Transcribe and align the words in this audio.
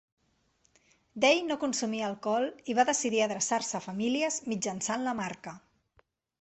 Day 1.25 1.43
no 1.49 1.57
consumia 1.63 2.07
alcohol, 2.07 2.49
i 2.73 2.77
va 2.81 2.87
decidir 2.91 3.23
adreçar-se 3.27 3.79
a 3.81 3.85
famílies 3.91 4.41
mitjançant 4.55 5.09
la 5.11 5.17
marca. 5.25 5.59